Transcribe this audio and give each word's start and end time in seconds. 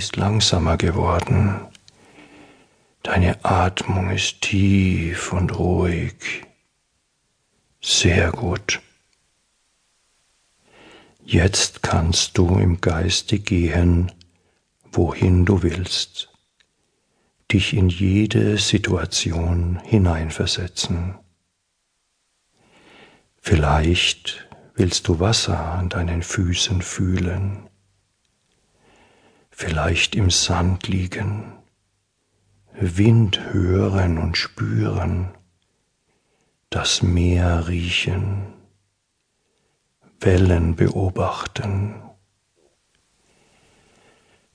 ist 0.00 0.16
langsamer 0.16 0.78
geworden. 0.78 1.60
Deine 3.02 3.44
Atmung 3.44 4.08
ist 4.08 4.40
tief 4.40 5.30
und 5.34 5.58
ruhig. 5.58 6.46
Sehr 7.82 8.32
gut. 8.32 8.80
Jetzt 11.22 11.82
kannst 11.82 12.38
du 12.38 12.58
im 12.58 12.80
Geiste 12.80 13.38
gehen, 13.38 14.10
wohin 14.90 15.44
du 15.44 15.62
willst, 15.62 16.32
dich 17.52 17.74
in 17.74 17.90
jede 17.90 18.56
Situation 18.56 19.80
hineinversetzen. 19.84 21.18
Vielleicht 23.36 24.48
willst 24.74 25.08
du 25.08 25.20
Wasser 25.20 25.58
an 25.58 25.90
deinen 25.90 26.22
Füßen 26.22 26.80
fühlen, 26.80 27.69
vielleicht 29.60 30.14
im 30.14 30.30
Sand 30.30 30.88
liegen, 30.88 31.52
Wind 32.72 33.52
hören 33.52 34.16
und 34.16 34.38
spüren, 34.38 35.34
das 36.70 37.02
Meer 37.02 37.68
riechen, 37.68 38.54
Wellen 40.18 40.76
beobachten. 40.76 41.94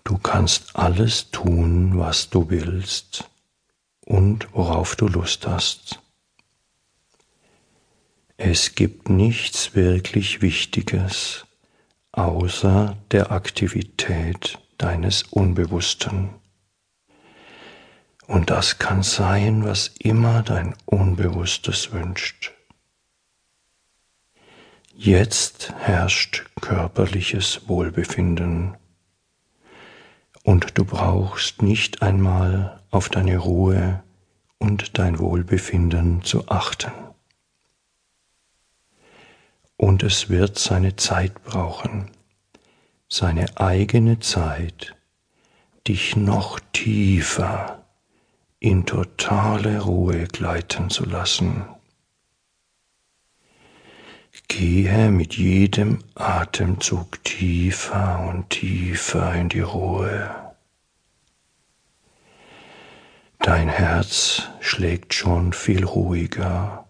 Du 0.04 0.18
kannst 0.18 0.76
alles 0.76 1.30
tun, 1.30 2.00
was 2.00 2.32
du 2.32 2.50
willst 2.50 3.30
und 4.06 4.52
worauf 4.54 4.96
du 4.96 5.08
Lust 5.08 5.46
hast. 5.46 6.02
Es 8.38 8.74
gibt 8.74 9.10
nichts 9.10 9.76
wirklich 9.76 10.42
Wichtiges 10.42 11.46
außer 12.12 12.98
der 13.12 13.32
Aktivität 13.32 14.58
deines 14.78 15.24
Unbewussten. 15.24 16.30
Und 18.28 18.50
das 18.50 18.80
kann 18.80 19.04
sein, 19.04 19.64
was 19.64 19.92
immer 20.00 20.42
dein 20.42 20.76
Unbewusstes 20.86 21.92
wünscht. 21.92 22.52
Jetzt 24.96 25.74
herrscht 25.78 26.46
körperliches 26.62 27.68
Wohlbefinden 27.68 28.78
und 30.44 30.78
du 30.78 30.86
brauchst 30.86 31.62
nicht 31.62 32.02
einmal 32.02 32.82
auf 32.92 33.10
deine 33.10 33.38
Ruhe 33.38 34.04
und 34.58 34.98
dein 34.98 35.20
Wohlbefinden 35.20 36.24
zu 36.24 36.48
achten 36.48 36.92
und 39.78 40.04
es 40.04 40.30
wird 40.30 40.58
seine 40.58 40.96
Zeit 40.96 41.44
brauchen, 41.44 42.12
seine 43.08 43.58
eigene 43.58 44.20
Zeit, 44.20 44.96
dich 45.88 46.16
noch 46.16 46.60
tiefer 46.74 47.86
in 48.60 48.86
totale 48.86 49.82
Ruhe 49.82 50.26
gleiten 50.28 50.90
zu 50.90 51.06
lassen. 51.06 51.66
Gehe 54.48 55.12
mit 55.12 55.36
jedem 55.36 56.00
Atemzug 56.16 57.24
tiefer 57.24 58.26
und 58.30 58.50
tiefer 58.50 59.34
in 59.36 59.50
die 59.50 59.62
Ruhe. 59.62 60.54
Dein 63.40 63.70
Herz 63.70 64.44
schlägt 64.62 65.14
schon 65.14 65.54
viel 65.54 65.84
ruhiger 65.84 66.88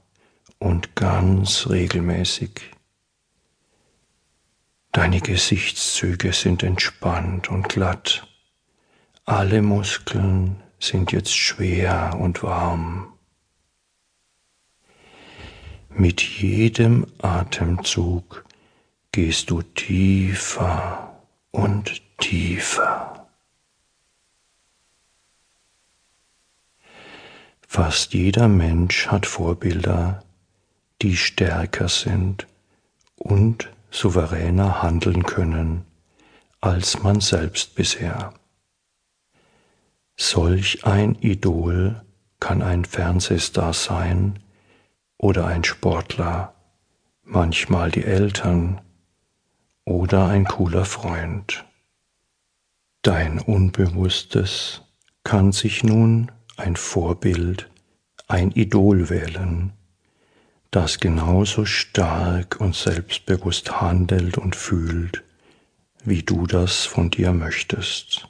und 0.60 0.96
ganz 0.96 1.68
regelmäßig. 1.70 2.75
Deine 4.96 5.20
Gesichtszüge 5.20 6.32
sind 6.32 6.64
entspannt 6.64 7.50
und 7.50 7.68
glatt. 7.68 8.26
Alle 9.26 9.62
Muskeln 9.62 10.64
sind 10.80 11.12
jetzt 11.12 11.36
schwer 11.36 12.16
und 12.18 12.44
warm. 12.44 13.12
Mit 15.90 16.22
jedem 16.22 17.08
Atemzug 17.22 18.46
gehst 19.12 19.50
du 19.50 19.64
tiefer 19.64 21.22
und 21.52 22.02
tiefer. 22.18 23.28
Fast 27.68 28.14
jeder 28.14 28.48
Mensch 28.48 29.08
hat 29.08 29.26
Vorbilder, 29.26 30.24
die 31.02 31.18
stärker 31.18 31.90
sind 31.90 32.48
und 33.18 33.75
souveräner 33.96 34.82
handeln 34.82 35.24
können 35.24 35.86
als 36.66 37.04
man 37.04 37.22
selbst 37.22 37.76
bisher. 37.76 38.34
Solch 40.18 40.84
ein 40.86 41.16
Idol 41.16 42.02
kann 42.40 42.64
ein 42.64 42.86
Fernsehstar 42.86 43.74
sein 43.74 44.40
oder 45.18 45.46
ein 45.46 45.64
Sportler, 45.64 46.56
manchmal 47.24 47.92
die 47.92 48.04
Eltern 48.04 48.82
oder 49.84 50.28
ein 50.28 50.46
cooler 50.46 50.86
Freund. 50.86 51.66
Dein 53.04 53.40
Unbewusstes 53.40 54.82
kann 55.24 55.52
sich 55.52 55.84
nun 55.84 56.32
ein 56.58 56.76
Vorbild, 56.76 57.70
ein 58.28 58.52
Idol 58.52 59.10
wählen, 59.10 59.74
das 60.72 61.00
genauso 61.00 61.66
stark 61.66 62.60
und 62.60 62.76
selbstbewusst 62.76 63.82
handelt 63.82 64.38
und 64.38 64.56
fühlt, 64.56 65.24
wie 66.04 66.24
du 66.24 66.48
das 66.48 66.86
von 66.86 67.10
dir 67.10 67.34
möchtest. 67.34 68.28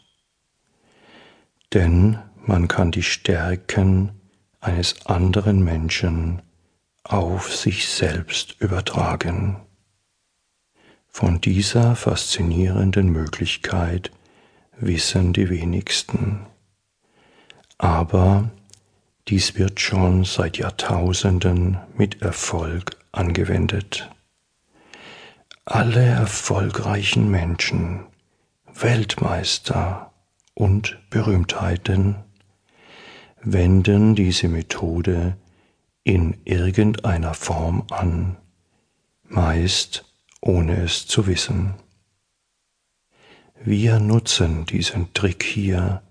Denn 1.73 2.19
man 2.45 2.67
kann 2.67 2.91
die 2.91 3.03
Stärken 3.03 4.11
eines 4.61 5.05
anderen 5.05 5.63
Menschen 5.63 6.41
auf 7.03 7.53
sich 7.55 7.87
selbst 7.87 8.55
übertragen. 8.59 9.61
Von 11.07 11.39
dieser 11.39 11.95
faszinierenden 11.95 13.09
Möglichkeit 13.09 14.11
wissen 14.77 15.33
die 15.33 15.49
wenigsten. 15.49 16.45
Aber 17.77 18.51
dies 19.27 19.55
wird 19.55 19.79
schon 19.79 20.23
seit 20.23 20.57
Jahrtausenden 20.57 21.79
mit 21.95 22.21
Erfolg 22.21 22.97
angewendet. 23.11 24.11
Alle 25.65 26.05
erfolgreichen 26.05 27.31
Menschen, 27.31 28.05
Weltmeister 28.71 30.11
und 30.53 30.99
Berühmtheiten 31.09 32.17
wenden 33.41 34.15
diese 34.15 34.47
Methode 34.47 35.37
in 36.03 36.37
irgendeiner 36.45 37.33
Form 37.33 37.87
an, 37.89 38.37
meist 39.23 40.05
ohne 40.39 40.83
es 40.83 41.07
zu 41.07 41.25
wissen. 41.25 41.73
Wir 43.63 43.99
nutzen 43.99 44.67
diesen 44.67 45.13
Trick 45.13 45.41
hier 45.41 46.03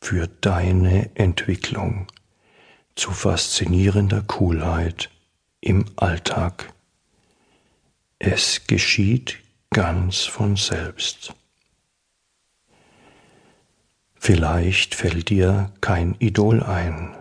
für 0.00 0.26
deine 0.26 1.14
Entwicklung 1.14 2.08
zu 3.00 3.12
faszinierender 3.12 4.20
Coolheit 4.20 5.08
im 5.62 5.86
Alltag. 5.96 6.70
Es 8.18 8.66
geschieht 8.66 9.38
ganz 9.70 10.24
von 10.24 10.56
selbst. 10.56 11.32
Vielleicht 14.16 14.94
fällt 14.94 15.30
dir 15.30 15.72
kein 15.80 16.14
Idol 16.18 16.62
ein. 16.62 17.16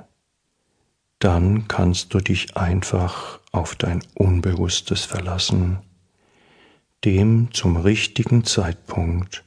Dann 1.19 1.69
kannst 1.69 2.13
du 2.13 2.19
dich 2.19 2.57
einfach 2.57 3.39
auf 3.53 3.75
dein 3.75 4.03
Unbewusstes 4.15 5.05
verlassen, 5.05 5.79
dem 7.05 7.53
zum 7.53 7.77
richtigen 7.77 8.43
Zeitpunkt 8.43 9.45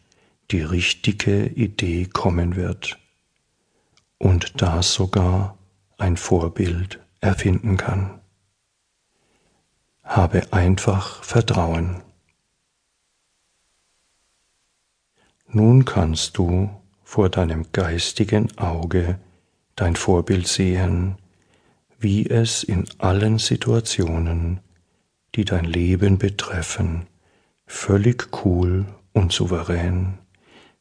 die 0.50 0.62
richtige 0.62 1.44
Idee 1.44 2.06
kommen 2.06 2.56
wird 2.56 2.98
und 4.16 4.62
das 4.62 4.94
sogar 4.94 5.58
ein 6.02 6.16
Vorbild 6.16 6.98
erfinden 7.20 7.76
kann. 7.76 8.20
Habe 10.02 10.52
einfach 10.52 11.22
Vertrauen. 11.22 12.02
Nun 15.46 15.84
kannst 15.84 16.36
du 16.38 16.70
vor 17.04 17.28
deinem 17.28 17.70
geistigen 17.70 18.58
Auge 18.58 19.20
dein 19.76 19.94
Vorbild 19.94 20.48
sehen, 20.48 21.18
wie 22.00 22.28
es 22.28 22.64
in 22.64 22.84
allen 22.98 23.38
Situationen, 23.38 24.58
die 25.36 25.44
dein 25.44 25.64
Leben 25.64 26.18
betreffen, 26.18 27.06
völlig 27.64 28.44
cool 28.44 28.86
und 29.12 29.30
souverän, 29.32 30.18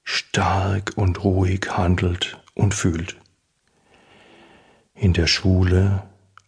stark 0.04 0.94
und 0.96 1.24
ruhig 1.24 1.68
handelt 1.70 2.42
und 2.56 2.74
fühlt 2.74 3.22
in 5.02 5.14
der 5.14 5.26
Schule 5.26 6.04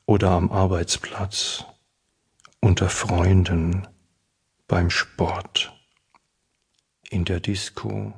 oder 0.05 0.29
am 0.29 0.51
Arbeitsplatz, 0.51 1.65
unter 2.59 2.87
Freunden, 2.87 3.87
beim 4.67 4.91
Sport, 4.91 5.73
in 7.09 7.25
der 7.25 7.39
Disco 7.39 8.13